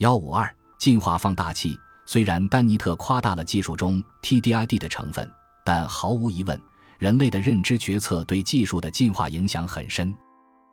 [0.00, 1.78] 幺五二进化放大器。
[2.06, 5.30] 虽然丹尼特夸大了技术中 TDID 的成分，
[5.62, 6.58] 但毫无疑问，
[6.98, 10.14] 人类的认知决策对技术的进化影响很深。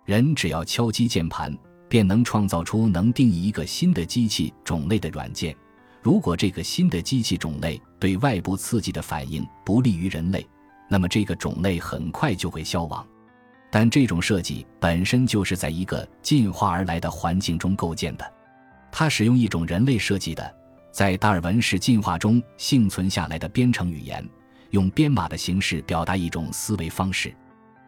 [0.05, 1.53] 人只要敲击键盘，
[1.89, 5.53] 便能创造出能定义一个新的机器种类的软件。
[6.01, 10.47] 如果这个新的机器种类对外部刺激的反应不利于人类，
[10.87, 13.05] 那么这个种类很快就会消亡。
[13.69, 18.25] 但这种设计本身就是在一个进化而来的环境中构建的，
[18.91, 20.55] 它使用一种人类设计的。
[20.91, 24.27] 在达尔文式进化中幸存下来的编程语言，
[24.71, 27.31] 用编码的形式表达一种思维方式。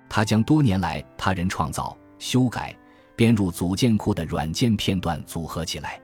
[0.07, 2.76] 他将多年来他人创造、修改、
[3.16, 5.99] 编入组件库的软件片段组合起来。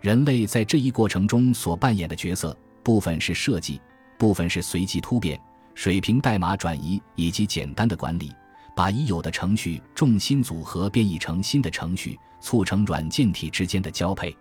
[0.00, 3.80] 人类在这一过程中所扮演的角色，部分是设计，
[4.18, 5.38] 部分是随机突变、
[5.74, 8.32] 水平代码转移以及简单的管理，
[8.80, 14.34] 把已有的程序重新组合变异成新的程序，促成软件体之间的交配。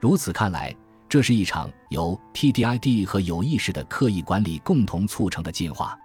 [0.00, 0.74] 如此看来。
[1.06, 5.96] 这是一场由 TDID 和有意识的刻意管理共同促成的进化。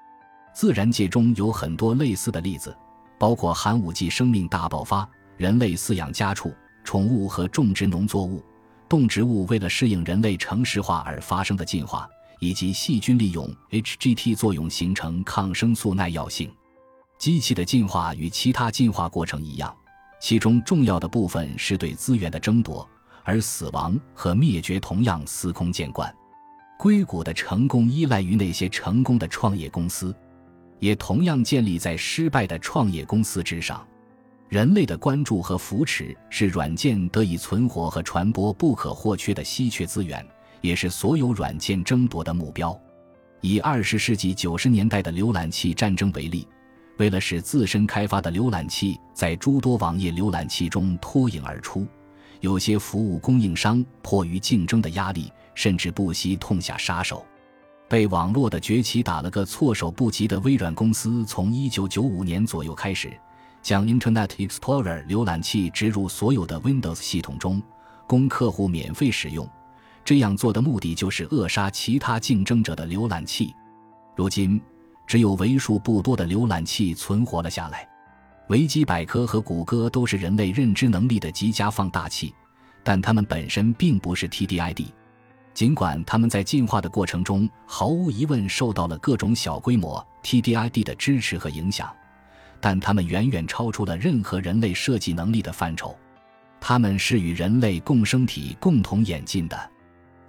[0.53, 2.77] 自然界中有很多类似的例子，
[3.17, 8.43] 包括寒武纪生命大爆发、人类饲养家畜、宠物和种植农作物、
[8.89, 12.05] 动植物为了适应人类城市化而发生的进化，
[12.41, 16.51] 以及细菌利用 HGT 作用形成抗生素耐药性。
[17.19, 19.75] 机器的进化与其他进化过程一样，
[20.21, 22.87] 其中重要的部分是对资源的争夺。
[23.25, 26.11] 而死亡和灭绝同样司空见惯，
[26.79, 30.15] 硅谷的成功依赖于那些成功的创业公司，
[30.79, 33.85] 也同样建立在失败的创业公司之上。
[34.47, 40.25] 人类的关注和扶持是软件得以存活和传播不可或缺的稀缺资源，
[40.61, 42.75] 也是所有软件争夺的目标。
[43.41, 46.47] 以二十世纪九十年代的浏览器战争为例，
[46.99, 51.87] 为了使自身开发的浏览器在诸多网页浏览器中脱颖而出。
[52.41, 57.25] 有些服务供应商迫于竞争的压力，甚至不惜痛下杀手。
[57.87, 63.11] 被网络的崛起打了个措手不及的微软公司，从1995年左右开始，
[63.61, 67.61] 将 Internet Explorer 浏览器植入所有的 Windows 系统中，
[68.07, 69.49] 供客户免费使用。
[70.03, 73.53] 这样做的目的就是扼杀其他竞争者的浏览器。
[74.15, 74.61] 如今，
[75.09, 77.89] 只有为数不多的浏览器存活了下来。
[78.49, 82.31] 维基百科和谷歌都是人类认知能力的极佳放大器，
[82.83, 84.85] 但它们本身并不是 TDID。
[85.51, 91.91] 尽管它们在进化的过程中毫无疑问受到了各种小规模 TDID 的支持和影响，
[92.61, 95.97] 但它们远远超出了任何人类设计能力的范畴。
[96.61, 99.59] 它们是与人类共生体共同演进的。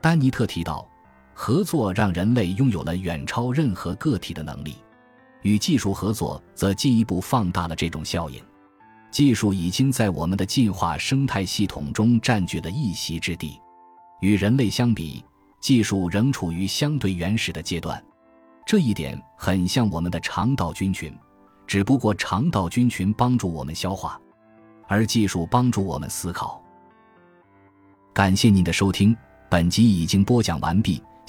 [0.00, 0.88] 丹尼特提到，
[1.42, 4.76] 合作让人类拥有了远超任何个体的能力。
[5.40, 8.38] 与技术合作则进一步放大了这种效应。
[9.10, 13.58] 技术已经在我们的进化生态系统中占据了一席之地。
[14.20, 15.24] 与人类相比，
[15.60, 18.04] 技术仍处于相对原始的阶段。
[18.66, 21.10] 这一点很像我们的肠道菌群，
[21.66, 24.20] 只不过肠道菌群帮助我们消化，
[24.86, 26.62] 而技术帮助我们思考。
[28.12, 29.16] 感谢您的收听，
[29.48, 31.02] 本集已经播讲完毕。